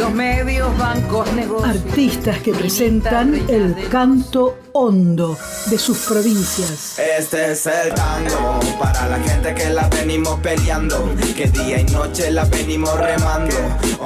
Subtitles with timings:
[0.00, 1.76] los medios, bancos, negocios.
[1.76, 6.98] Artistas que presentan el canto hondo de sus provincias.
[6.98, 12.30] Este es el tango para la gente que la venimos peleando, que día y noche
[12.30, 13.56] la venimos remando.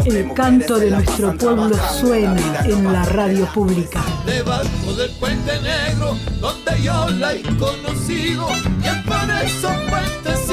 [0.04, 4.02] el canto de nuestro pueblo suena en la radio pública.
[4.26, 8.48] Debajo del puente negro, donde yo la he conocido,
[8.82, 10.43] y es por esos puentecitos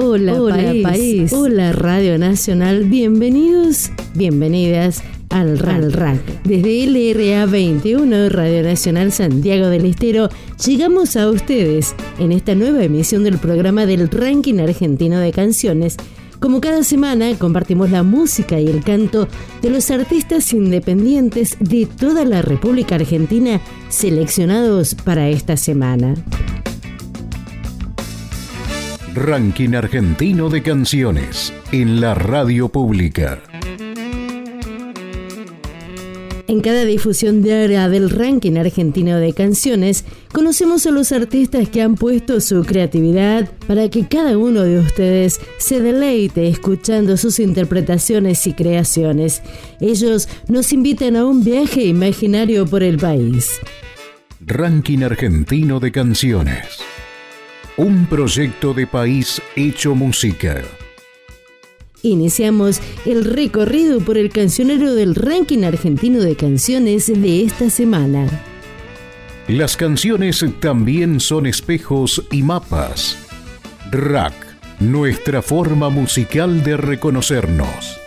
[0.00, 1.32] Hola, país.
[1.32, 2.84] Hola Radio Nacional.
[2.84, 6.20] Bienvenidos, bienvenidas al RAL RAC.
[6.44, 10.28] Desde LRA 21, Radio Nacional Santiago del Estero,
[10.64, 15.96] llegamos a ustedes en esta nueva emisión del programa del Ranking Argentino de Canciones.
[16.38, 19.26] Como cada semana, compartimos la música y el canto
[19.62, 26.14] de los artistas independientes de toda la República Argentina seleccionados para esta semana.
[29.18, 33.42] Ranking Argentino de Canciones en la radio pública.
[36.46, 41.96] En cada difusión diaria del ranking argentino de canciones, conocemos a los artistas que han
[41.96, 48.52] puesto su creatividad para que cada uno de ustedes se deleite escuchando sus interpretaciones y
[48.52, 49.42] creaciones.
[49.80, 53.60] Ellos nos invitan a un viaje imaginario por el país.
[54.40, 56.97] Ranking Argentino de Canciones.
[57.78, 60.64] Un proyecto de país hecho música.
[62.02, 68.26] Iniciamos el recorrido por el cancionero del ranking argentino de canciones de esta semana.
[69.46, 73.16] Las canciones también son espejos y mapas.
[73.92, 74.34] Rack,
[74.80, 78.00] nuestra forma musical de reconocernos.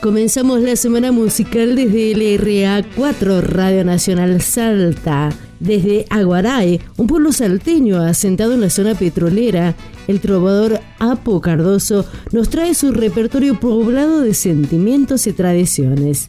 [0.00, 5.28] Comenzamos la semana musical desde el RA4 Radio Nacional Salta.
[5.60, 9.74] Desde Aguaray, un pueblo salteño asentado en la zona petrolera,
[10.08, 16.28] el trovador Apo Cardoso nos trae su repertorio poblado de sentimientos y tradiciones.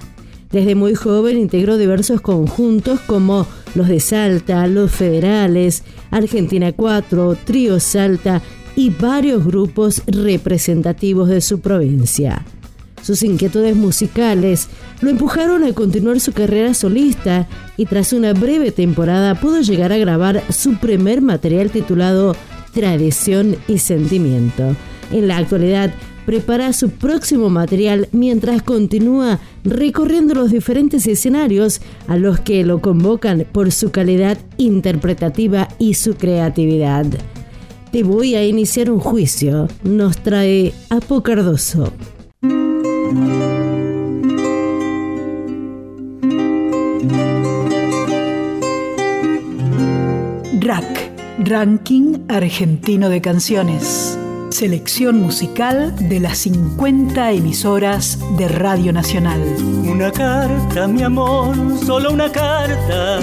[0.52, 7.80] Desde muy joven integró diversos conjuntos como los de Salta, los Federales, Argentina 4, Trío
[7.80, 8.42] Salta
[8.76, 12.46] y varios grupos representativos de su provincia.
[13.06, 14.68] Sus inquietudes musicales
[15.00, 19.98] lo empujaron a continuar su carrera solista y tras una breve temporada pudo llegar a
[20.00, 22.36] grabar su primer material titulado
[22.74, 24.76] Tradición y Sentimiento.
[25.12, 25.94] En la actualidad
[26.26, 33.46] prepara su próximo material mientras continúa recorriendo los diferentes escenarios a los que lo convocan
[33.52, 37.06] por su calidad interpretativa y su creatividad.
[37.92, 41.94] Te voy a iniciar un juicio, nos trae Apocardoso.
[50.76, 54.20] RAC, Ranking Argentino de Canciones.
[54.50, 59.40] Selección musical de las 50 emisoras de Radio Nacional.
[59.90, 63.20] Una carta, mi amor, solo una carta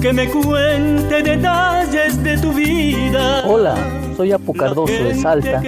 [0.00, 3.44] que me cuente detalles de tu vida.
[3.46, 3.76] Hola,
[4.18, 5.62] soy Apu Cardoso de Salta,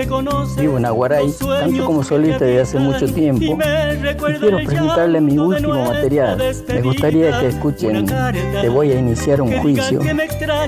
[0.59, 5.85] vivo en Aguaray, canto como solista desde hace mucho tiempo y quiero presentarle mi último
[5.87, 6.43] material.
[6.67, 10.01] Me gustaría que escuchen Te voy a iniciar un juicio.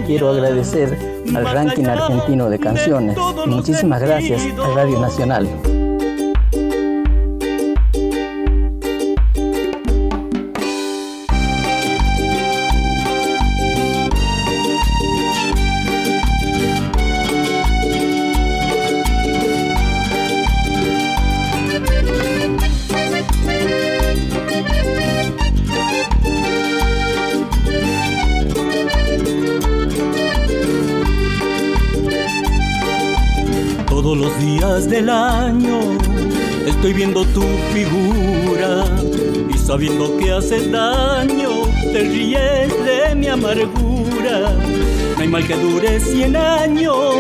[0.06, 0.96] Quiero agradecer
[1.34, 5.48] al ranking argentino de canciones y muchísimas gracias a Radio Nacional.
[37.34, 37.42] Tu
[37.72, 38.84] figura
[39.52, 41.50] y sabiendo que haces daño
[41.92, 44.54] te ríes de mi amargura.
[45.16, 47.16] No hay mal que dure cien años,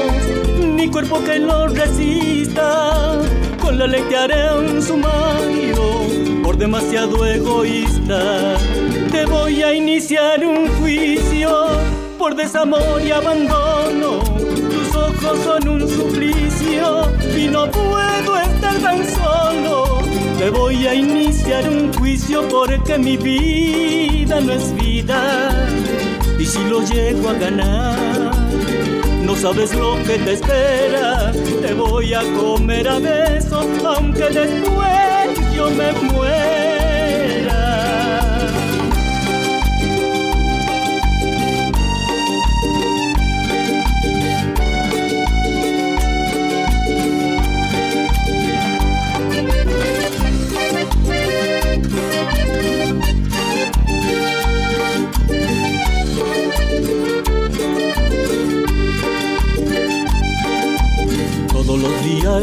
[0.76, 3.18] ni cuerpo que lo resista.
[3.60, 5.76] Con la ley te haré un sumario
[6.42, 8.56] por demasiado egoísta.
[9.10, 11.68] Te voy a iniciar un juicio
[12.18, 14.20] por desamor y abandono
[14.94, 19.31] ojos son un suplicio y no puedo estar tan solo.
[20.92, 25.66] A iniciar un juicio porque mi vida no es vida.
[26.38, 28.30] Y si lo llego a ganar,
[29.24, 31.32] no sabes lo que te espera.
[31.62, 36.71] Te voy a comer a besos, aunque después yo me muera.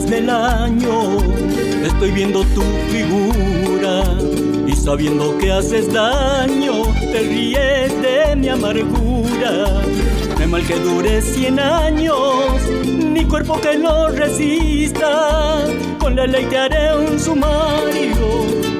[0.07, 1.17] Del año
[1.83, 4.03] estoy viendo tu figura
[4.65, 9.81] y sabiendo que haces daño te ríes de mi amargura.
[10.37, 15.65] Me mal que dure cien años, ni cuerpo que lo resista.
[15.99, 18.15] Con la ley te haré un sumario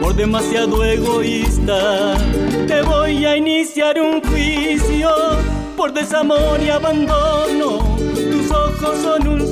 [0.01, 2.15] por demasiado egoísta.
[2.68, 5.10] Te voy a iniciar un juicio
[5.75, 7.98] por desamor y abandono.
[8.31, 9.48] Tus ojos son un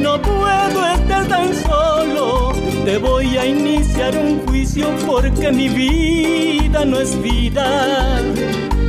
[0.00, 2.52] no puedo estar tan solo.
[2.84, 8.20] Te voy a iniciar un juicio porque mi vida no es vida.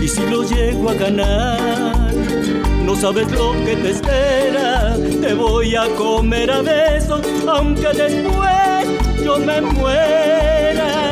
[0.02, 2.14] Y si lo llego a ganar,
[2.86, 4.96] no sabes lo que te espera.
[5.22, 11.12] Te voy a comer a besos, aunque después yo me muera.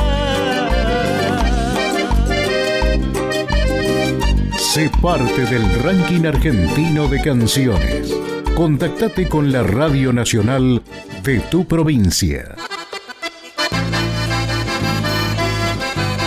[4.74, 8.29] Sé parte del ranking argentino de canciones.
[8.60, 10.84] Contactate con la Radio Nacional
[11.24, 12.58] de tu provincia.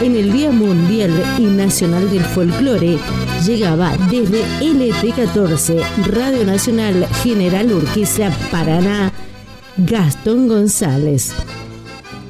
[0.01, 2.97] En el Día Mundial y Nacional del Folclore
[3.45, 9.13] llegaba desde LT14, Radio Nacional General Urquiza, Paraná,
[9.77, 11.35] Gastón González.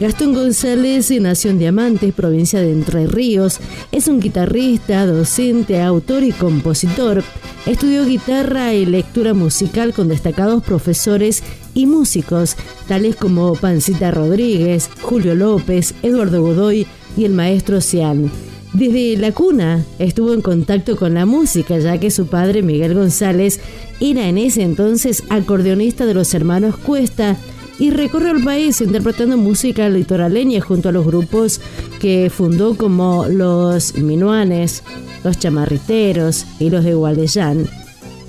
[0.00, 3.60] Gastón González nació en Diamantes, provincia de Entre Ríos.
[3.92, 7.22] Es un guitarrista, docente, autor y compositor.
[7.66, 11.42] Estudió guitarra y lectura musical con destacados profesores
[11.74, 12.56] y músicos,
[12.88, 16.86] tales como Pancita Rodríguez, Julio López, Eduardo Godoy
[17.16, 18.30] y el maestro Cian.
[18.72, 23.60] Desde la cuna estuvo en contacto con la música, ya que su padre, Miguel González,
[24.00, 27.36] era en ese entonces acordeonista de los hermanos Cuesta,
[27.82, 31.60] y recorre el país interpretando música litoraleña junto a los grupos
[32.00, 34.84] que fundó como los Minuanes,
[35.24, 37.66] los Chamarriteros y los de Gualdellán.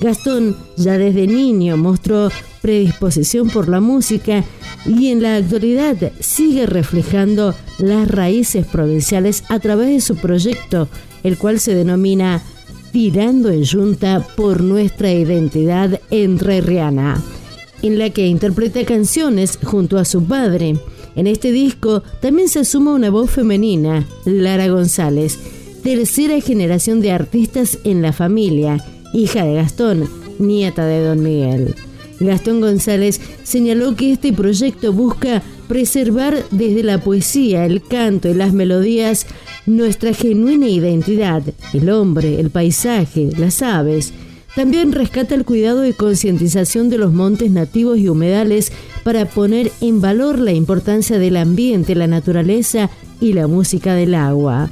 [0.02, 2.32] Gastón ya desde niño mostró
[2.64, 4.44] predisposición por la música
[4.88, 10.88] y en la actualidad sigue reflejando las raíces provinciales a través de su proyecto,
[11.22, 12.42] el cual se denomina
[12.92, 17.22] Tirando en Junta por nuestra identidad entrerriana
[17.84, 20.78] en la que interpreta canciones junto a su padre.
[21.16, 25.38] En este disco también se suma una voz femenina, Lara González,
[25.84, 28.84] tercera generación de artistas en la familia,
[29.14, 30.10] hija de Gastón,
[30.40, 31.76] nieta de Don Miguel.
[32.20, 38.54] Gastón González señaló que este proyecto busca preservar desde la poesía, el canto y las
[38.54, 39.28] melodías
[39.66, 41.44] nuestra genuina identidad,
[41.74, 44.14] el hombre, el paisaje, las aves,
[44.56, 48.72] también rescata el cuidado y concientización de los montes nativos y humedales
[49.04, 54.70] para poner en valor la importancia del ambiente, la naturaleza y la música del agua.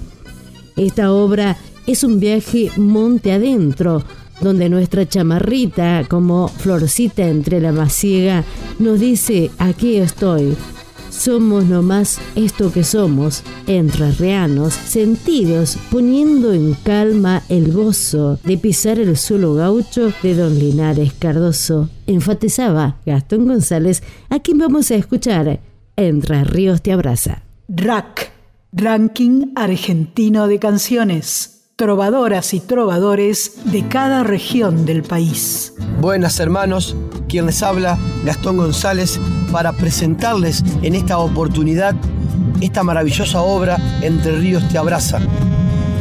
[0.77, 1.57] Esta obra
[1.87, 4.03] es un viaje monte adentro,
[4.39, 8.43] donde nuestra chamarrita, como florcita entre la masiega,
[8.79, 10.55] nos dice, aquí estoy,
[11.21, 19.15] somos nomás esto que somos, entrerrianos, sentidos, poniendo en calma el gozo de pisar el
[19.15, 21.91] suelo gaucho de don Linares Cardoso.
[22.07, 25.59] Enfatizaba Gastón González, a quien vamos a escuchar
[25.95, 27.43] Entre Ríos te abraza.
[27.67, 28.31] RAC,
[28.73, 31.60] Ranking Argentino de Canciones.
[31.81, 35.73] Trovadoras y trovadores de cada región del país.
[35.99, 36.95] Buenas hermanos,
[37.27, 39.19] quien les habla, Gastón González,
[39.51, 41.95] para presentarles en esta oportunidad
[42.61, 45.17] esta maravillosa obra Entre Ríos te abraza.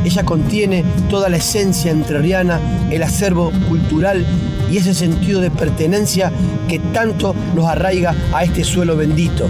[0.04, 2.60] Ella contiene toda la esencia entrerriana,
[2.90, 4.26] el acervo cultural
[4.70, 6.30] y ese sentido de pertenencia
[6.68, 9.48] que tanto nos arraiga a este suelo bendito.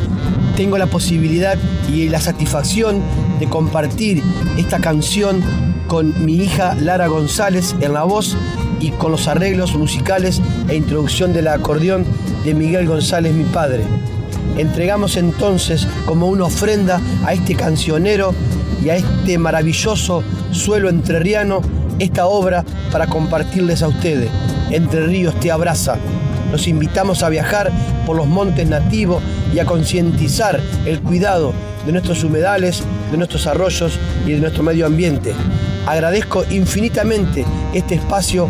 [0.56, 1.58] Tengo la posibilidad
[1.92, 3.02] y la satisfacción
[3.40, 4.22] de compartir
[4.56, 5.42] esta canción
[5.90, 8.36] con mi hija Lara González en la voz
[8.78, 12.06] y con los arreglos musicales e introducción del acordeón
[12.44, 13.82] de Miguel González, mi padre.
[14.56, 18.32] Entregamos entonces como una ofrenda a este cancionero
[18.84, 21.60] y a este maravilloso suelo entrerriano
[21.98, 24.30] esta obra para compartirles a ustedes.
[24.70, 25.96] Entre Ríos te abraza.
[26.52, 27.72] Los invitamos a viajar
[28.06, 29.20] por los montes nativos
[29.52, 31.52] y a concientizar el cuidado
[31.84, 35.34] de nuestros humedales, de nuestros arroyos y de nuestro medio ambiente.
[35.86, 38.48] Agradezco infinitamente este espacio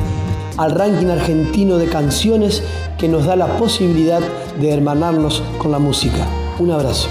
[0.57, 2.63] al ranking argentino de canciones
[2.99, 4.21] que nos da la posibilidad
[4.61, 6.27] de hermanarnos con la música.
[6.59, 7.09] Un abrazo.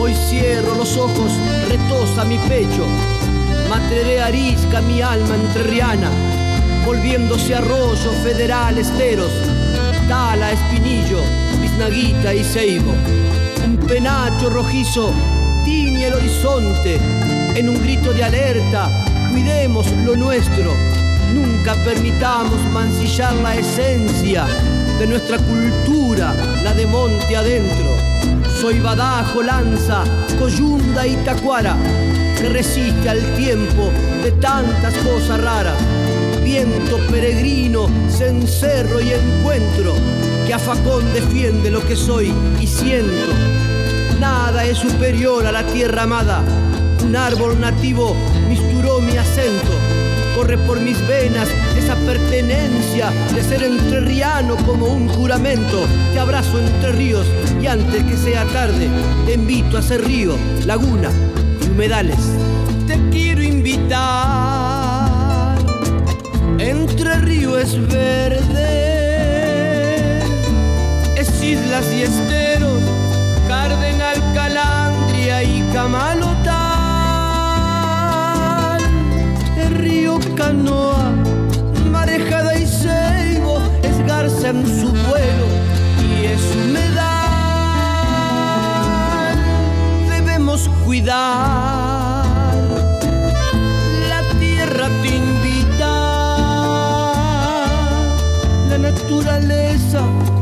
[0.00, 1.30] Hoy cierro los ojos,
[1.68, 2.86] retosa mi pecho,
[3.68, 6.08] matreré arisca mi alma entrerriana,
[6.84, 9.32] volviéndose arroyo federal esteros,
[10.08, 11.20] tala, espinillo,
[11.60, 12.92] biznaguita y ceibo.
[13.64, 15.12] Un penacho rojizo
[15.64, 16.98] tiñe el horizonte
[17.54, 18.90] en un grito de alerta,
[19.30, 20.74] cuidemos lo nuestro,
[21.34, 24.46] nunca permitamos mancillar la esencia
[24.98, 27.96] de nuestra cultura, la de monte adentro.
[28.60, 30.04] Soy badajo, lanza,
[30.38, 31.76] coyunda y tacuara,
[32.36, 33.90] que resiste al tiempo
[34.22, 35.76] de tantas cosas raras.
[36.44, 39.94] Viento peregrino, cencerro y encuentro,
[40.46, 43.32] que a facón defiende lo que soy y siento.
[44.18, 46.42] Nada es superior a la tierra amada.
[47.04, 48.14] Un árbol nativo
[48.48, 49.72] misturó mi acento.
[50.34, 55.86] Corre por mis venas esa pertenencia de ser entrerriano como un juramento.
[56.12, 57.26] Te abrazo entre ríos
[57.60, 58.88] y antes que sea tarde
[59.26, 61.10] te invito a ser río, laguna
[61.62, 62.18] y humedales.
[62.86, 64.79] Te quiero invitar.
[66.60, 68.42] Entre río es verde,
[71.16, 72.82] es islas y esteros,
[73.48, 76.50] Cardenal, Calandria y Camalotal.
[79.56, 81.10] El río Canoa,
[81.90, 85.46] marejada y ceibo, es garza en su vuelo
[86.20, 87.09] y es humedad.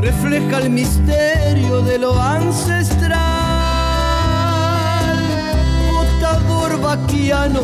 [0.00, 3.18] Refleja el misterio de lo ancestral.
[5.92, 7.60] Botador vaquiano,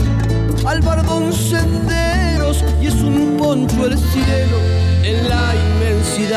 [0.67, 4.59] albardón senderos y es un poncho el cielo
[5.03, 6.35] en la inmensidad.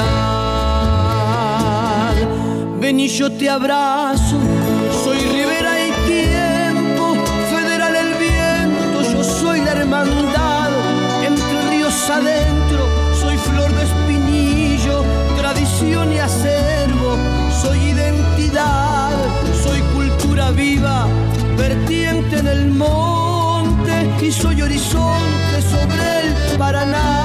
[2.80, 4.38] Ven y yo te abrazo,
[5.04, 7.16] soy ribera y tiempo,
[7.50, 10.37] federal el viento, yo soy la hermandad,
[24.68, 27.17] horizonte sobre el Paraná,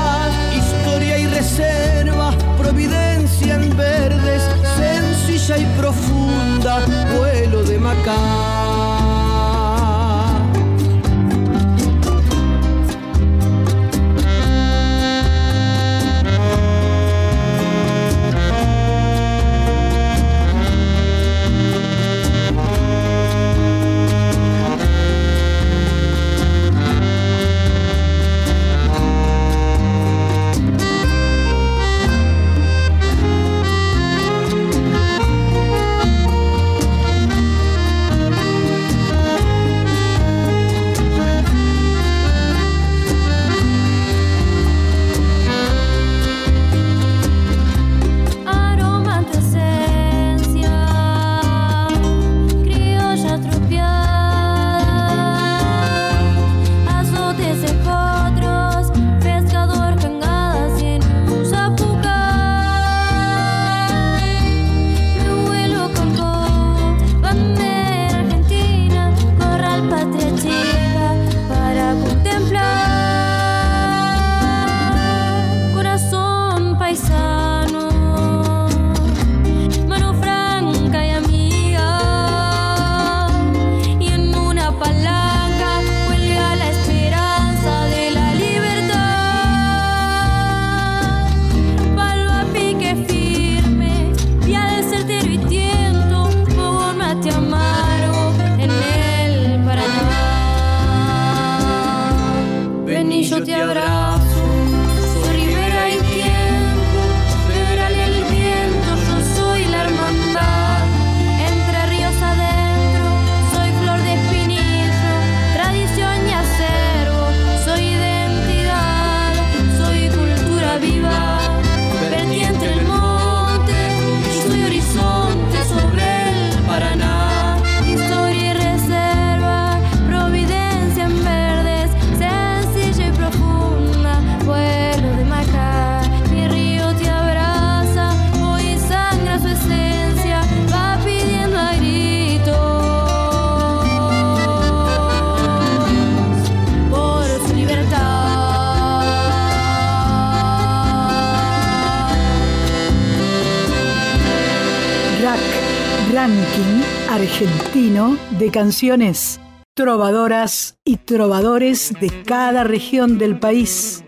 [156.23, 159.41] argentino de canciones,
[159.75, 164.05] trovadoras y trovadores de cada región del país.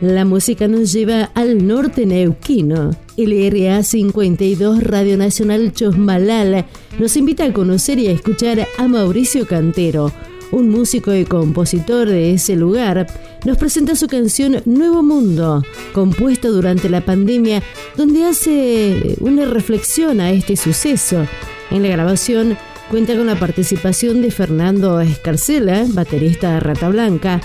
[0.00, 2.90] La música nos lleva al norte neuquino.
[3.16, 6.66] El RA 52 Radio Nacional Chosmalal
[6.98, 10.10] nos invita a conocer y a escuchar a Mauricio Cantero,
[10.54, 13.06] un músico y compositor de ese lugar,
[13.44, 17.62] nos presenta su canción Nuevo Mundo, compuesta durante la pandemia,
[17.96, 21.26] donde hace una reflexión a este suceso.
[21.70, 22.56] En la grabación
[22.88, 27.40] cuenta con la participación de Fernando Escarcela, baterista de Rata Blanca.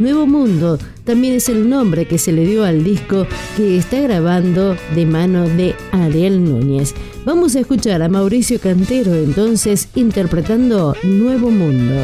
[0.00, 4.76] Nuevo Mundo también es el nombre que se le dio al disco que está grabando
[4.94, 6.94] de mano de Ariel Núñez.
[7.24, 12.02] Vamos a escuchar a Mauricio Cantero entonces interpretando Nuevo Mundo.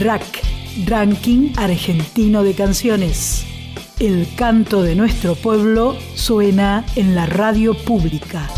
[0.00, 0.42] RAC,
[0.86, 3.44] Ranking Argentino de Canciones.
[4.00, 8.48] El canto de nuestro pueblo suena en la radio pública.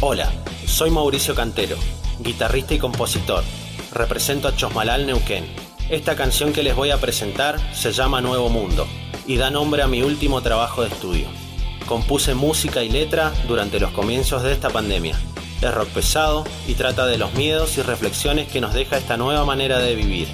[0.00, 0.30] Hola,
[0.66, 1.76] soy Mauricio Cantero,
[2.20, 3.42] guitarrista y compositor.
[3.92, 5.46] Represento a Chosmalal Neuquén.
[5.88, 8.86] Esta canción que les voy a presentar se llama Nuevo Mundo
[9.26, 11.26] y da nombre a mi último trabajo de estudio.
[11.86, 15.16] Compuse música y letra durante los comienzos de esta pandemia
[15.68, 19.44] es rock pesado y trata de los miedos y reflexiones que nos deja esta nueva
[19.44, 20.28] manera de vivir.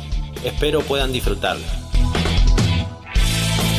[0.44, 1.66] Espero puedan disfrutarla.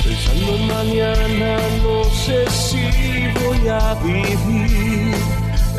[0.04, 5.16] Pensando mañana no sé si voy a vivir.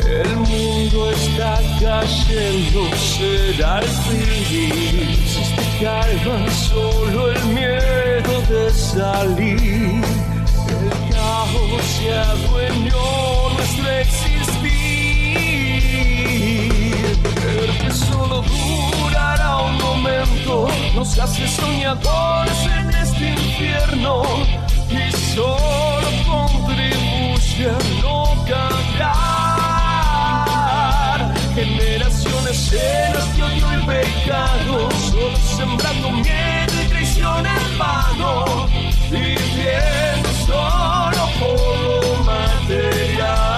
[0.05, 5.17] El mundo está cayendo, será el fin.
[5.25, 10.03] Si te calma solo el miedo de salir.
[10.69, 14.32] El caos se adueñó nuestro existir
[20.95, 24.23] nos hace soñadores en este infierno
[24.89, 29.13] y solo contribuye a no cambiar.
[31.55, 38.67] Generaciones llenas de odio y pecado, solo sembrando miedo y traición en vano,
[39.11, 43.53] viviendo solo por lo material.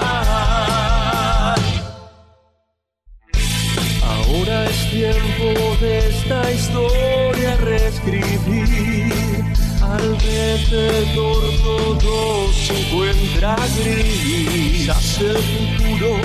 [4.04, 5.48] Ahora es tiempo
[5.80, 9.44] de esta historia reescribir.
[9.80, 14.88] Al vencedor todo se encuentra gris.
[14.88, 16.18] Hacia el futuro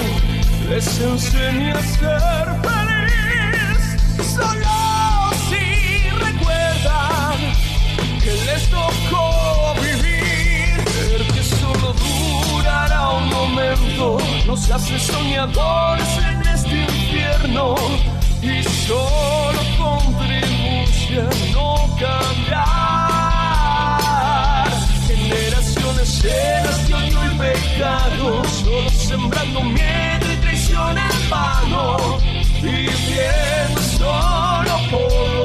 [0.69, 3.81] les enseña a ser feliz.
[4.35, 4.77] Solo
[5.49, 7.37] si recuerdan
[8.23, 10.83] que les tocó vivir.
[11.15, 16.41] El que solo durará un momento nos hace soñadores en
[16.81, 17.75] infierno
[18.41, 22.61] y solo contribuye a no cambiar.
[25.07, 32.17] Generaciones llenas de odio y pecado, solo sembrando miedo y traición en vano,
[32.61, 35.40] viviendo solo por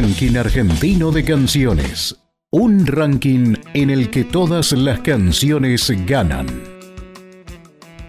[0.00, 2.16] Ranking Argentino de Canciones.
[2.50, 6.46] Un ranking en el que todas las canciones ganan.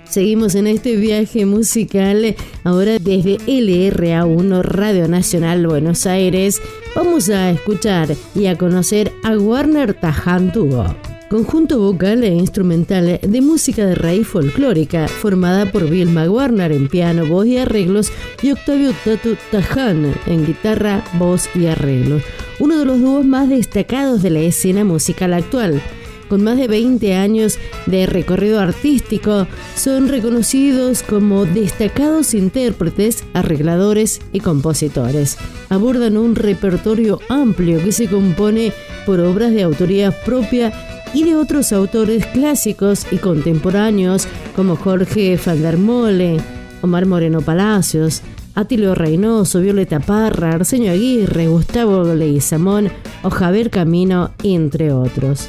[0.05, 6.61] Seguimos en este viaje musical ahora desde LRA1 Radio Nacional Buenos Aires.
[6.95, 10.95] Vamos a escuchar y a conocer a Warner Tajantugo
[11.31, 17.25] conjunto vocal e instrumental de música de raíz folclórica, formada por Vilma Warner en piano,
[17.25, 22.21] voz y arreglos, y Octavio Tatu Taján en guitarra, voz y arreglos.
[22.59, 25.81] Uno de los dúos más destacados de la escena musical actual.
[26.27, 34.41] Con más de 20 años de recorrido artístico, son reconocidos como destacados intérpretes, arregladores y
[34.41, 35.37] compositores.
[35.69, 38.73] Abordan un repertorio amplio que se compone
[39.05, 40.73] por obras de autoría propia
[41.13, 46.37] y de otros autores clásicos y contemporáneos como Jorge van Mole,
[46.81, 48.21] Omar Moreno Palacios,
[48.55, 52.89] Atilio Reynoso, Violeta Parra, Arsenio Aguirre, Gustavo Leguizamón
[53.23, 55.47] o Javier Camino, entre otros.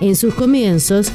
[0.00, 1.12] En sus comienzos,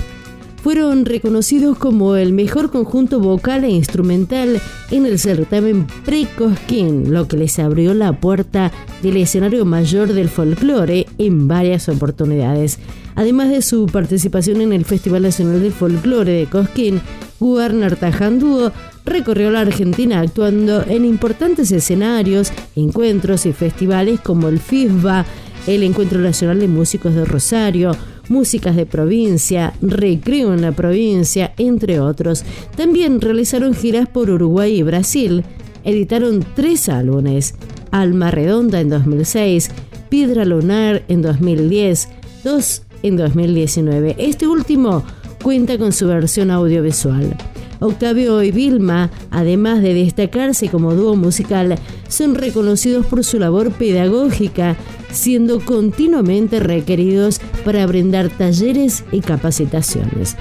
[0.61, 7.37] fueron reconocidos como el mejor conjunto vocal e instrumental en el certamen Pre-Cosquín, lo que
[7.37, 12.79] les abrió la puerta del escenario mayor del folclore en varias oportunidades.
[13.15, 17.01] Además de su participación en el Festival Nacional del Folclore de Cosquín,
[17.39, 18.71] Warner Tajandúo
[19.05, 25.25] recorrió la Argentina actuando en importantes escenarios, encuentros y festivales como el FISBA,
[25.65, 27.95] el Encuentro Nacional de Músicos de Rosario,
[28.29, 32.43] músicas de provincia, recreo en la provincia, entre otros.
[32.75, 35.43] También realizaron giras por Uruguay y Brasil.
[35.83, 37.55] Editaron tres álbumes,
[37.91, 39.71] Alma Redonda en 2006,
[40.09, 42.09] Piedra Lunar en 2010,
[42.43, 44.15] dos en 2019.
[44.17, 45.03] Este último
[45.41, 47.35] cuenta con su versión audiovisual.
[47.79, 54.75] Octavio y Vilma, además de destacarse como dúo musical, son reconocidos por su labor pedagógica,
[55.11, 60.35] siendo continuamente requeridos para brindar talleres y capacitaciones.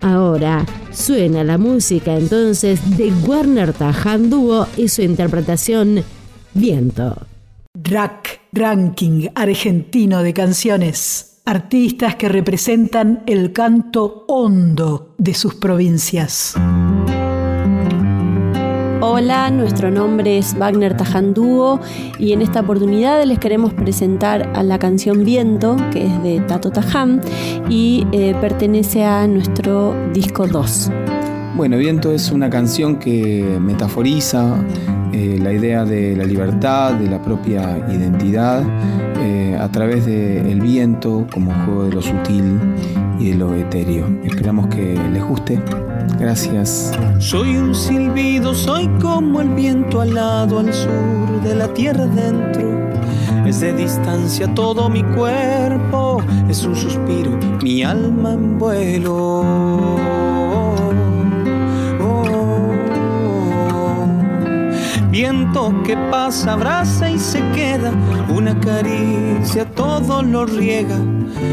[0.00, 6.04] Ahora suena la música entonces de Warner Tajan Dúo y su interpretación
[6.54, 7.26] Viento.
[7.74, 16.54] Rack, ranking argentino de canciones artistas que representan el canto hondo de sus provincias.
[19.10, 21.80] Hola, nuestro nombre es Wagner Tajandúo
[22.18, 26.70] y en esta oportunidad les queremos presentar a la canción Viento, que es de Tato
[26.70, 27.22] Taján
[27.70, 30.90] y eh, pertenece a nuestro disco 2.
[31.56, 34.62] Bueno, Viento es una canción que metaforiza
[35.14, 38.62] eh, la idea de la libertad, de la propia identidad,
[39.22, 42.58] eh, a través del viento como juego de lo sutil
[43.18, 44.06] y de lo etéreo.
[44.22, 45.58] Esperamos que les guste.
[46.18, 46.92] Gracias.
[47.18, 52.88] Soy un silbido, soy como el viento al lado, al sur de la tierra dentro.
[53.46, 60.27] Es de distancia todo mi cuerpo, es un suspiro, mi alma en vuelo.
[65.18, 67.92] Viento que pasa, abraza y se queda,
[68.28, 70.96] una caricia todo lo riega,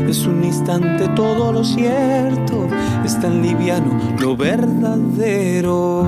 [0.08, 2.68] es un instante todo lo cierto,
[3.04, 6.06] es tan liviano lo verdadero.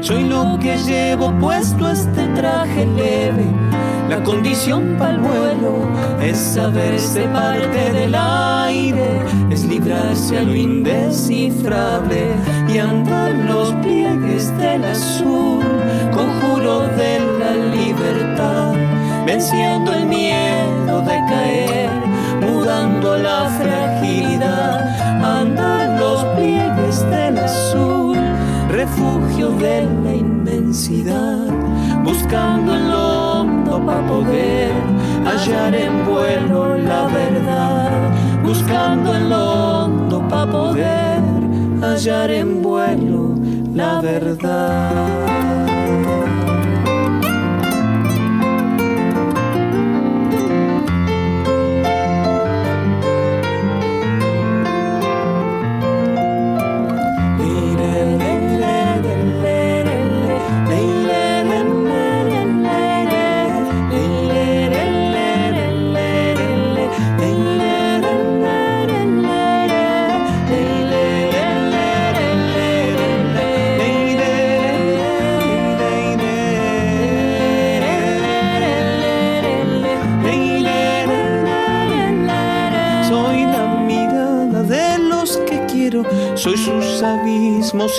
[0.00, 3.65] Soy lo que llevo puesto este traje leve.
[4.08, 5.88] La condición para el vuelo
[6.22, 12.28] es saberse parte del aire, es librarse a lo indescifrable
[12.68, 15.64] y andar los pliegues del azul,
[16.12, 18.74] conjuro de la libertad,
[19.26, 21.90] venciendo el miedo de caer,
[22.40, 24.88] mudando la fragilidad,
[25.24, 28.16] andar los pliegues del azul
[28.68, 31.48] refugio de la inmensidad,
[32.04, 32.90] buscando el
[33.84, 34.72] para poder
[35.24, 37.90] hallar en vuelo la verdad,
[38.42, 41.20] buscando el hondo para poder
[41.80, 43.34] hallar en vuelo
[43.74, 45.25] la verdad.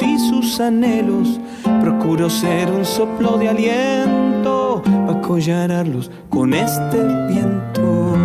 [0.01, 1.39] Y sus anhelos.
[1.81, 8.15] Procuro ser un soplo de aliento para collararlos con este viento.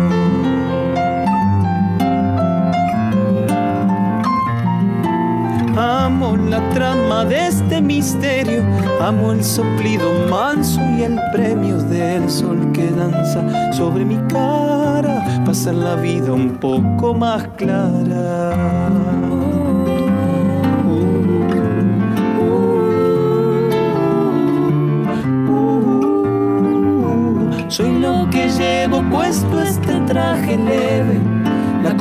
[5.75, 8.61] Amo la trama de este misterio,
[9.01, 15.75] amo el soplido manso y el premio del sol que danza sobre mi cara, pasar
[15.75, 18.83] la vida un poco más clara.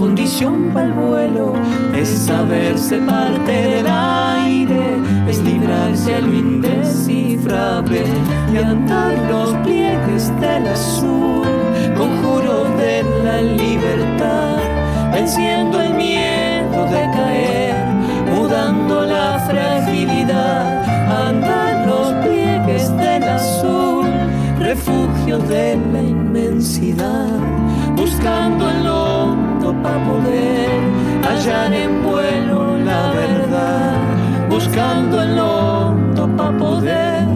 [0.03, 1.53] Condición para el vuelo
[1.95, 4.97] es saberse parte del aire,
[5.29, 8.03] es librarse a lo indescifrable
[8.53, 11.47] y andar los pliegues del azul,
[11.97, 14.57] conjuro de la libertad,
[15.13, 17.77] venciendo el miedo de caer,
[18.35, 20.83] mudando la fragilidad,
[21.29, 24.07] andar los pliegues del azul
[24.59, 27.39] refugio de la inmensidad,
[27.97, 29.02] buscando el
[29.83, 30.71] para poder
[31.23, 33.97] hallar en vuelo la verdad,
[34.49, 37.27] buscando el hondo para poder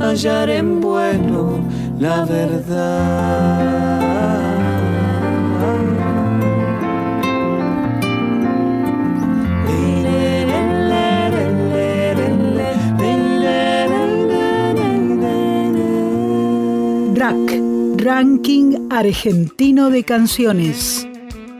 [0.00, 1.60] hallar en vuelo
[1.98, 3.94] la verdad.
[18.04, 21.08] Ranking Argentino de Canciones.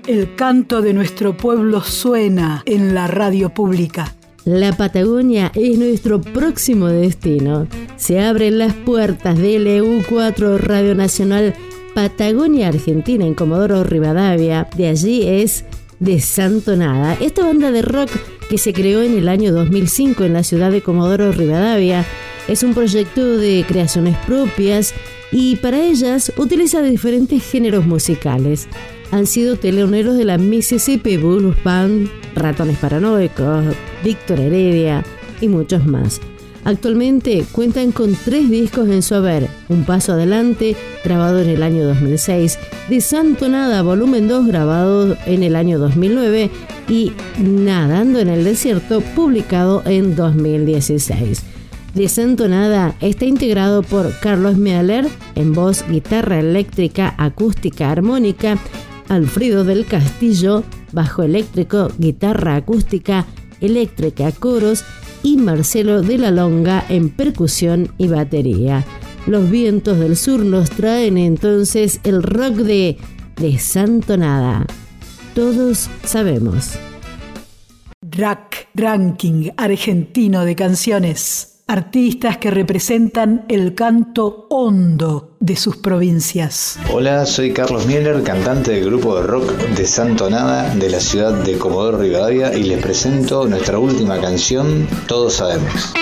[0.06, 4.14] El canto de nuestro pueblo suena en la radio pública.
[4.44, 7.66] La Patagonia es nuestro próximo destino.
[7.96, 11.54] Se abren las puertas del EU4 Radio Nacional
[11.94, 14.68] Patagonia Argentina en Comodoro Rivadavia.
[14.76, 15.64] De allí es
[16.00, 16.16] De.
[16.16, 18.10] Esta banda de rock
[18.50, 22.04] que se creó en el año 2005 en la ciudad de Comodoro Rivadavia
[22.46, 24.92] es un proyecto de creaciones propias
[25.32, 28.68] y para ellas utiliza diferentes géneros musicales.
[29.14, 33.64] Han sido teleoneros de la Mississippi Blues Band, Ratones Paranoicos,
[34.02, 35.04] Víctor Heredia
[35.40, 36.20] y muchos más.
[36.64, 40.74] Actualmente cuentan con tres discos en su haber, Un Paso Adelante,
[41.04, 46.50] grabado en el año 2006, De Santo Nada, volumen 2, grabado en el año 2009,
[46.88, 51.44] y Nadando en el Desierto, publicado en 2016.
[51.94, 58.58] Desentonada está integrado por Carlos Mealer en voz, guitarra eléctrica, acústica, armónica,
[59.08, 63.26] Alfredo del Castillo, bajo eléctrico, guitarra acústica,
[63.60, 64.84] eléctrica, coros
[65.22, 68.84] y Marcelo de la Longa en percusión y batería.
[69.26, 72.98] Los vientos del sur nos traen entonces el rock de
[73.36, 74.66] Desantonada.
[75.34, 76.72] Todos sabemos.
[78.02, 86.78] Rack Ranking Argentino de Canciones artistas que representan el canto hondo de sus provincias.
[86.92, 91.32] Hola, soy Carlos Mieler, cantante del grupo de rock de Santo Nada de la ciudad
[91.32, 95.94] de Comodoro Rivadavia y les presento nuestra última canción, Todos Sabemos.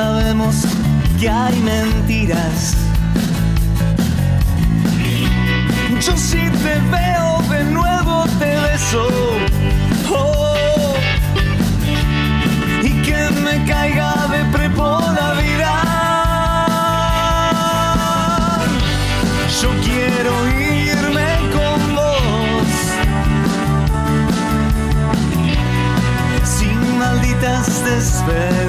[0.00, 0.56] Sabemos
[1.18, 2.74] que hay mentiras.
[6.04, 9.04] Yo si te veo de nuevo te beso.
[10.10, 10.94] Oh,
[12.82, 15.72] y que me caiga de prepo la vida.
[19.60, 20.32] Yo quiero
[20.88, 22.72] irme con vos.
[26.56, 28.59] Sin malditas despedidas.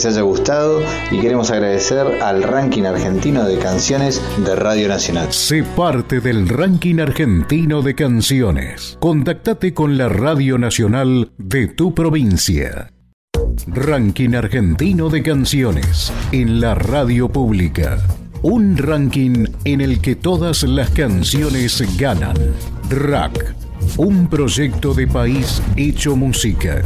[0.00, 0.80] Les haya gustado
[1.10, 5.30] y queremos agradecer al ranking argentino de canciones de Radio Nacional.
[5.30, 8.96] Sé parte del ranking argentino de canciones.
[8.98, 12.90] Contactate con la Radio Nacional de tu provincia.
[13.66, 17.98] Ranking argentino de canciones en la radio pública.
[18.40, 22.36] Un ranking en el que todas las canciones ganan.
[22.88, 23.54] Rack,
[23.96, 26.82] un proyecto de país hecho música.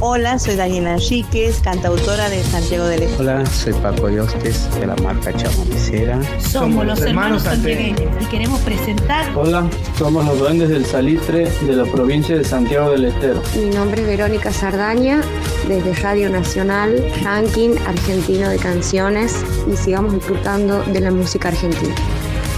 [0.00, 3.20] Hola, soy Daniela Enríquez, cantautora de Santiago del Estero.
[3.20, 6.20] Hola, soy Paco Yostes de la marca Chamonicera.
[6.40, 11.84] Somos los hermanos santiagueños y queremos presentar Hola, somos los duendes del salitre de la
[11.84, 13.42] provincia de Santiago del Estero.
[13.56, 15.20] Mi nombre es Verónica Sardaña,
[15.68, 21.94] desde Radio Nacional, ranking argentino de canciones y sigamos disfrutando de la música argentina.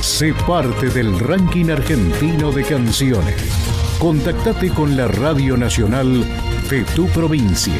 [0.00, 3.83] Sé parte del ranking argentino de canciones.
[4.04, 6.26] Contactate con la Radio Nacional
[6.68, 7.72] de tu provincia.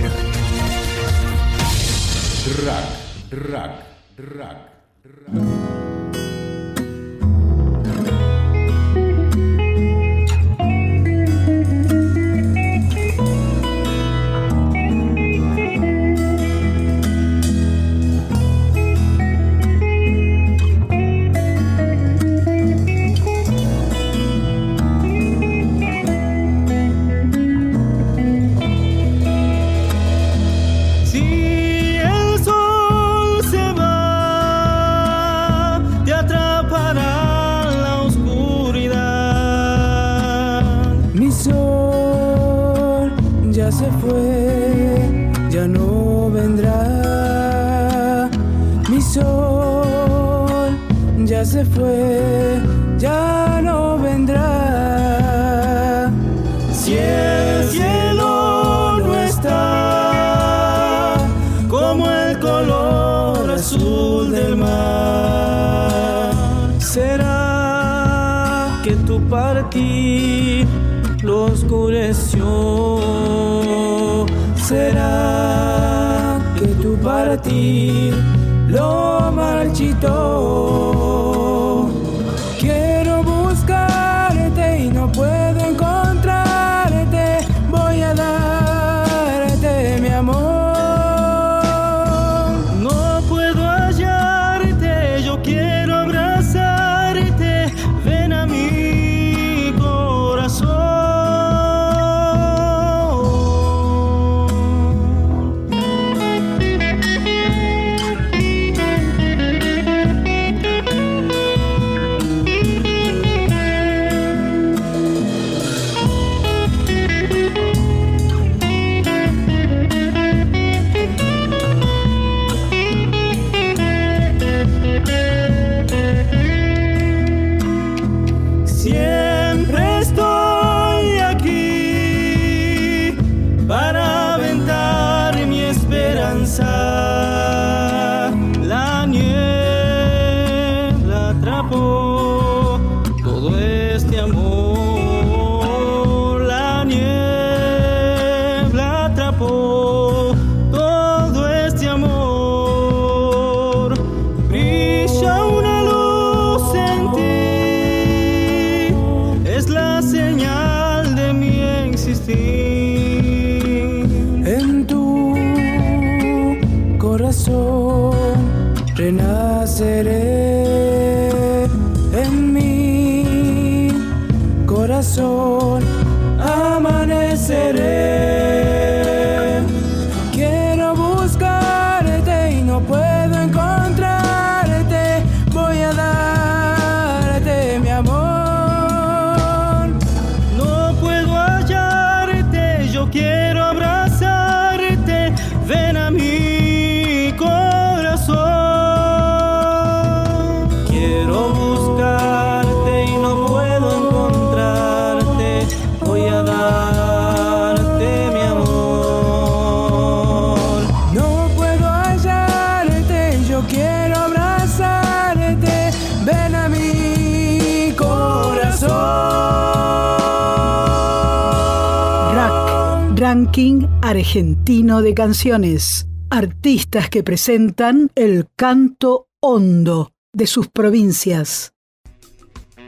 [224.02, 226.09] Argentino de Canciones.
[226.28, 231.72] Artistas que presentan el canto hondo de sus provincias.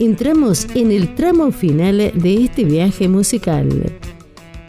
[0.01, 3.69] Entramos en el tramo final de este viaje musical.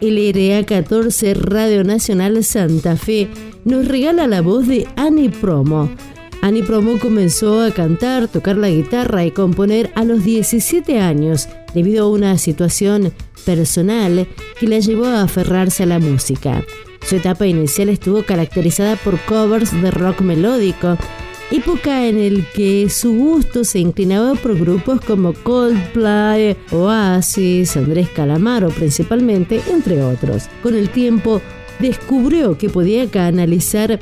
[0.00, 3.28] El RA14 Radio Nacional Santa Fe
[3.64, 5.90] nos regala la voz de Ani Promo.
[6.40, 12.04] Ani Promo comenzó a cantar, tocar la guitarra y componer a los 17 años debido
[12.04, 13.12] a una situación
[13.44, 14.28] personal
[14.58, 16.64] que la llevó a aferrarse a la música.
[17.04, 20.96] Su etapa inicial estuvo caracterizada por covers de rock melódico,
[21.50, 28.68] época en el que su gusto se inclinaba por grupos como Coldplay, Oasis, Andrés Calamaro
[28.68, 30.44] principalmente, entre otros.
[30.62, 31.40] Con el tiempo
[31.80, 33.98] descubrió que podía canalizar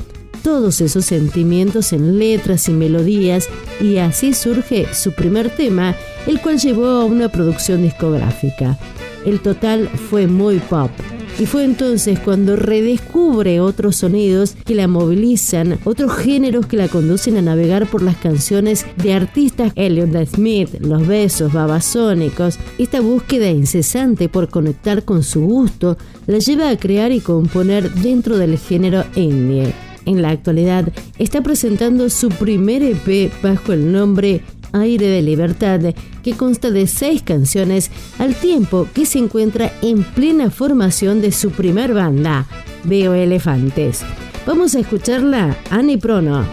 [0.47, 3.49] todos esos sentimientos en letras y melodías
[3.81, 5.97] y así surge su primer tema,
[6.29, 8.79] el cual llevó a una producción discográfica.
[9.25, 10.93] El total fue muy pop.
[11.41, 17.37] Y fue entonces cuando redescubre otros sonidos que la movilizan, otros géneros que la conducen
[17.39, 22.61] a navegar por las canciones de artistas Elliot Smith, Los Besos, Babasónicos.
[22.79, 28.39] Esta búsqueda incesante por conectar con su gusto la lleva a crear y componer dentro
[28.39, 29.75] del género indie.
[30.07, 30.89] En la actualidad
[31.19, 34.43] está presentando su primer EP bajo el nombre
[34.73, 35.81] Aire de Libertad,
[36.23, 41.51] que consta de seis canciones, al tiempo que se encuentra en plena formación de su
[41.51, 42.47] primer banda,
[42.85, 44.03] Veo Elefantes.
[44.47, 46.45] Vamos a escucharla, Ani Prono,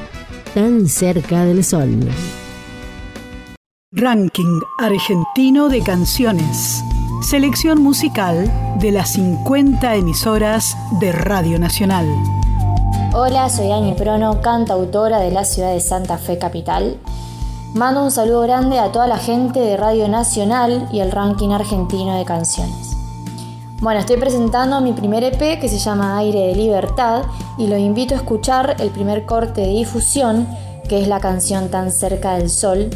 [0.53, 1.99] tan cerca del sol.
[3.91, 6.81] Ranking Argentino de Canciones.
[7.21, 12.07] Selección musical de las 50 emisoras de Radio Nacional.
[13.15, 16.97] Hola, soy Ani Prono, cantautora de la ciudad de Santa Fe Capital.
[17.75, 22.17] Mando un saludo grande a toda la gente de Radio Nacional y el ranking argentino
[22.17, 22.97] de canciones.
[23.81, 27.21] Bueno, estoy presentando mi primer EP que se llama Aire de Libertad
[27.59, 30.47] y lo invito a escuchar el primer corte de difusión,
[30.89, 32.89] que es la canción Tan cerca del sol,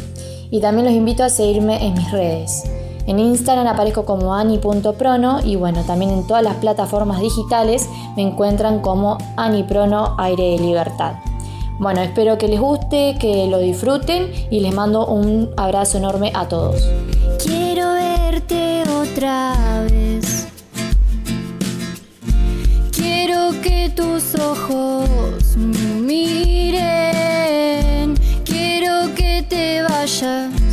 [0.50, 2.64] y también los invito a seguirme en mis redes.
[3.08, 8.80] En Instagram aparezco como ani.prono y bueno, también en todas las plataformas digitales me encuentran
[8.80, 11.14] como aniprono aire de libertad.
[11.78, 16.48] Bueno, espero que les guste, que lo disfruten y les mando un abrazo enorme a
[16.48, 16.86] todos.
[17.42, 19.54] Quiero verte otra
[19.90, 20.46] vez.
[22.92, 26.98] Quiero que tus ojos me miren.
[28.44, 30.67] Quiero que te vayas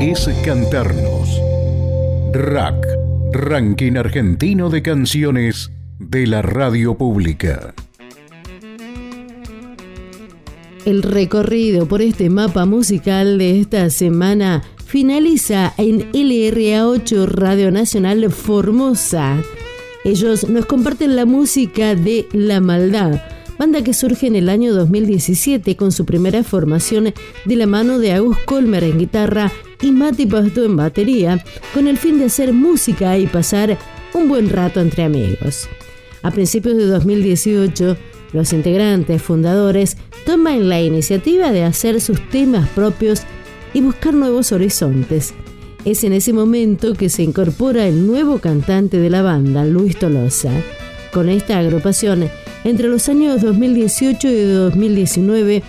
[0.00, 1.40] es cantarnos.
[2.32, 2.86] RAC,
[3.32, 7.74] Ranking Argentino de Canciones de la Radio Pública.
[10.84, 19.42] El recorrido por este mapa musical de esta semana finaliza en LRA8 Radio Nacional Formosa.
[20.04, 23.20] Ellos nos comparten la música de La Maldad,
[23.58, 27.12] banda que surge en el año 2017 con su primera formación
[27.44, 29.50] de la mano de Agus Colmer en guitarra
[29.82, 33.76] y Mati Pasto en batería, con el fin de hacer música y pasar
[34.14, 35.68] un buen rato entre amigos.
[36.22, 37.96] A principios de 2018,
[38.32, 43.22] los integrantes fundadores toman la iniciativa de hacer sus temas propios
[43.74, 45.34] y buscar nuevos horizontes.
[45.84, 50.52] Es en ese momento que se incorpora el nuevo cantante de la banda, Luis Tolosa.
[51.12, 52.28] Con esta agrupación,
[52.64, 55.62] entre los años 2018 y 2019,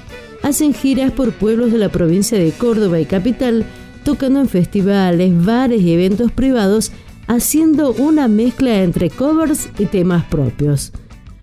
[0.43, 3.65] hacen giras por pueblos de la provincia de Córdoba y Capital,
[4.03, 6.91] tocando en festivales, bares y eventos privados,
[7.27, 10.91] haciendo una mezcla entre covers y temas propios.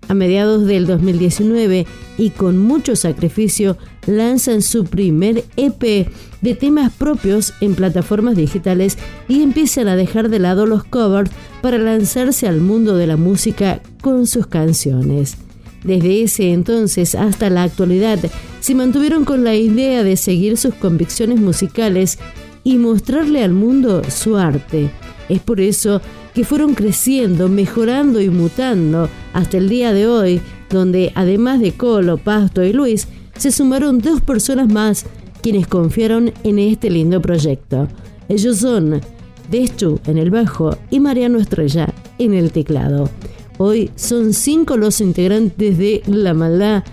[0.07, 1.85] A mediados del 2019
[2.17, 6.07] y con mucho sacrificio lanzan su primer EP
[6.41, 8.97] de temas propios en plataformas digitales
[9.27, 11.31] y empiezan a dejar de lado los covers
[11.61, 15.37] para lanzarse al mundo de la música con sus canciones.
[15.83, 18.19] Desde ese entonces hasta la actualidad
[18.59, 22.19] se mantuvieron con la idea de seguir sus convicciones musicales
[22.63, 24.91] y mostrarle al mundo su arte.
[25.29, 26.01] Es por eso
[26.33, 32.17] que fueron creciendo, mejorando y mutando hasta el día de hoy, donde además de Colo,
[32.17, 33.07] Pasto y Luis,
[33.37, 35.05] se sumaron dos personas más
[35.41, 37.87] quienes confiaron en este lindo proyecto.
[38.29, 39.01] Ellos son
[39.49, 43.09] Destu en el bajo y Mariano Estrella en el teclado.
[43.57, 46.83] Hoy son cinco los integrantes de La Maldad.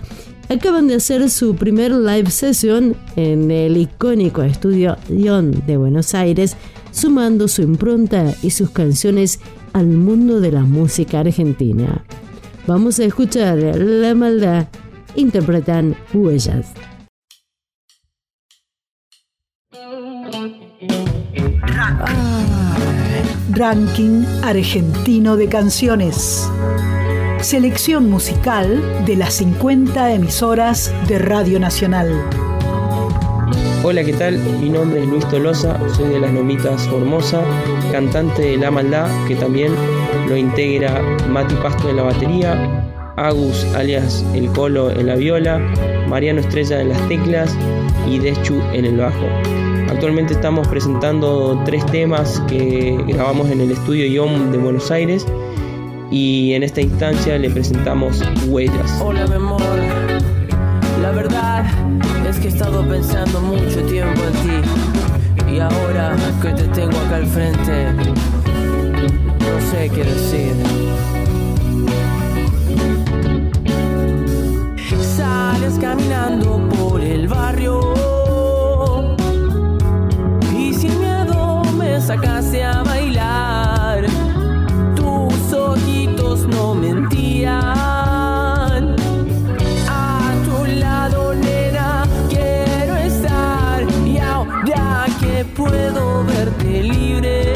[0.51, 6.57] Acaban de hacer su primer live session en el icónico estudio Ion de Buenos Aires,
[6.89, 9.39] sumando su impronta y sus canciones
[9.73, 12.03] al mundo de la música argentina.
[12.65, 14.67] Vamos a escuchar La Maldad,
[15.15, 16.73] interpretan Huellas.
[23.51, 26.49] Ranking argentino de canciones.
[27.41, 32.11] Selección musical de las 50 emisoras de Radio Nacional.
[33.81, 34.37] Hola, ¿qué tal?
[34.59, 37.41] Mi nombre es Luis Tolosa, soy de las Nomitas Formosa,
[37.93, 39.73] cantante de La Maldad, que también
[40.27, 42.85] lo integra Mati Pasto en la batería,
[43.15, 45.59] Agus alias El Colo en la viola,
[46.09, 47.57] Mariano Estrella en las teclas
[48.07, 49.25] y Deschu en el bajo.
[49.89, 55.25] Actualmente estamos presentando tres temas que grabamos en el estudio IOM de Buenos Aires
[56.11, 58.99] y en esta instancia le presentamos Huellas.
[59.01, 59.61] Hola mi amor,
[61.01, 61.65] la verdad
[62.27, 67.17] es que he estado pensando mucho tiempo en ti y ahora que te tengo acá
[67.17, 70.53] al frente, no sé qué decir.
[75.15, 77.93] Sales caminando por el barrio
[80.57, 82.88] y sin miedo me sacaste a
[87.45, 88.81] A
[90.45, 93.83] tu lado, nena, quiero estar.
[94.05, 97.53] Y ahora que puedo verte libre,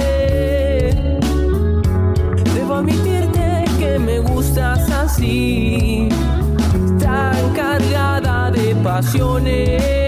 [2.55, 6.09] debo admitirte que me gustas así,
[6.99, 10.02] tan cargada de pasiones.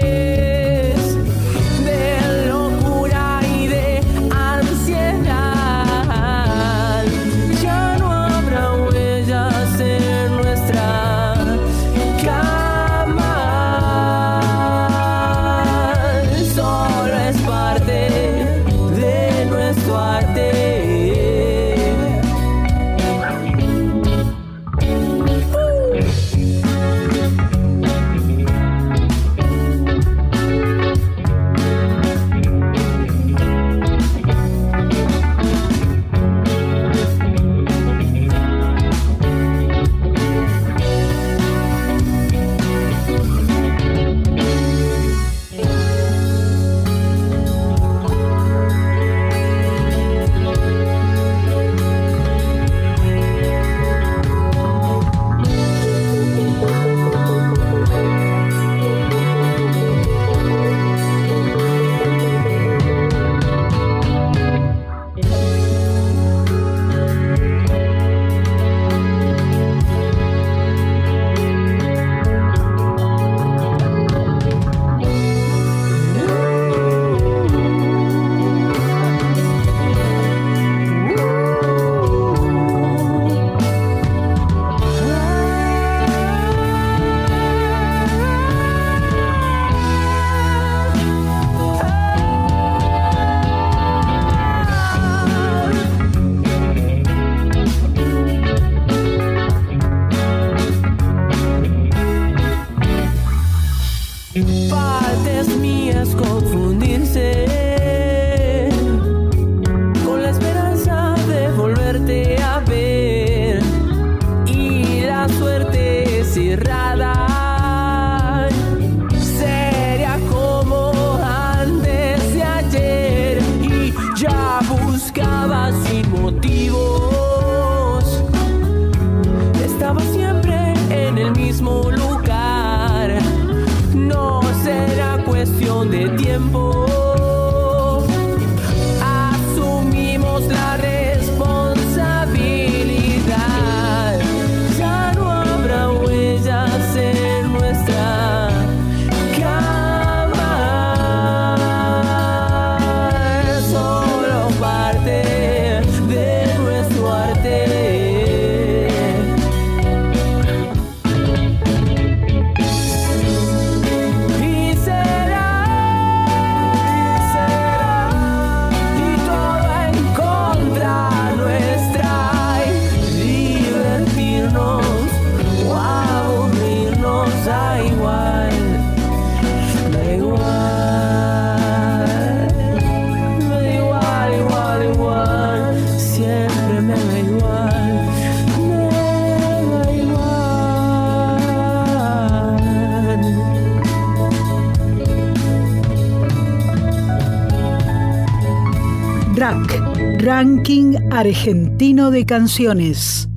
[199.46, 199.80] RAC,
[200.24, 203.28] Ranking Argentino de Canciones.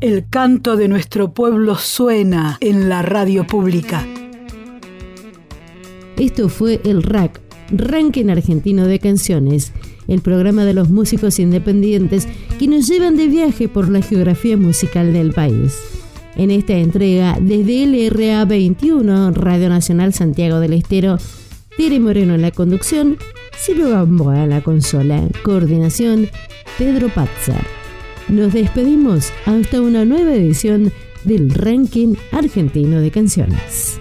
[0.00, 4.06] El canto de nuestro pueblo suena en la radio pública.
[6.16, 7.42] Esto fue el RAC,
[7.72, 9.74] Ranking Argentino de Canciones,
[10.08, 12.26] el programa de los músicos independientes
[12.58, 15.78] que nos llevan de viaje por la geografía musical del país.
[16.36, 21.18] En esta entrega, desde LRA 21, Radio Nacional Santiago del Estero,
[21.76, 23.18] Tere Moreno en la conducción,
[23.60, 26.30] Silvio Gamboa en la consola, coordinación,
[26.78, 27.60] Pedro Pazza.
[28.26, 30.90] Nos despedimos hasta una nueva edición
[31.24, 34.00] del ranking argentino de canciones.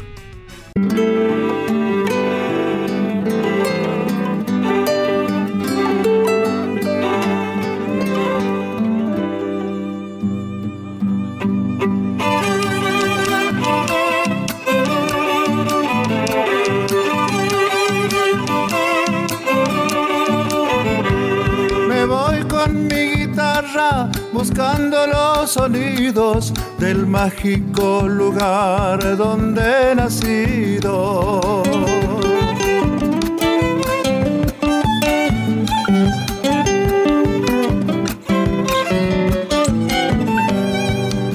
[24.40, 31.62] Buscando los sonidos del mágico lugar donde he nacido.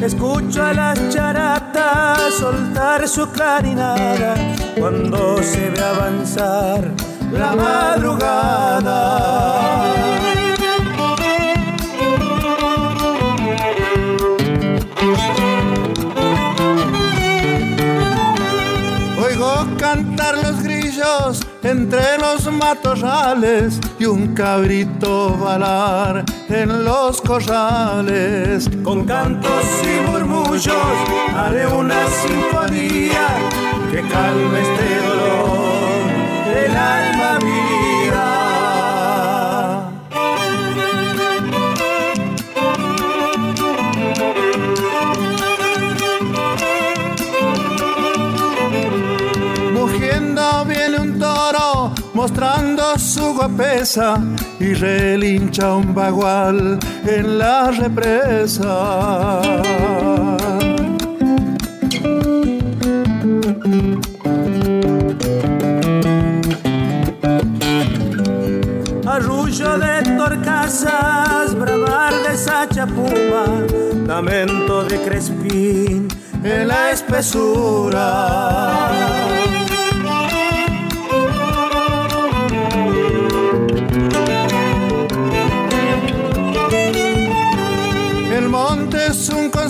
[0.01, 4.35] Escucho a las charatas soltar su clarinada
[4.79, 6.91] cuando se ve avanzar
[7.31, 9.45] la madrugada.
[21.63, 28.69] Entre los matorrales y un cabrito balar en los corrales.
[28.83, 30.75] Con cantos y murmullos
[31.37, 33.29] haré una sinfonía
[33.91, 37.74] que calme este dolor del alma mía.
[52.25, 54.18] Mostrando su guapesa
[54.59, 59.43] y relincha un bagual en la represa.
[69.07, 73.45] Arrullo de torcasas, bravar de sachapuma,
[74.07, 76.09] lamento de crespín
[76.43, 78.05] en la espesura.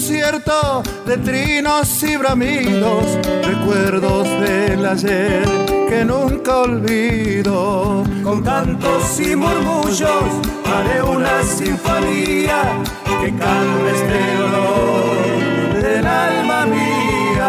[0.05, 5.48] Concierto de trinos y bramidos, recuerdos del ayer
[5.88, 8.05] que nunca olvido.
[8.22, 10.11] Con cantos y murmullos
[10.66, 12.82] haré una sinfonía
[13.18, 17.48] que calme este dolor del alma mía.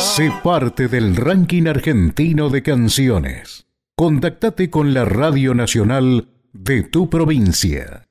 [0.00, 3.64] Sé parte del ranking argentino de canciones.
[3.96, 8.04] Contactate con la Radio Nacional de tu provincia.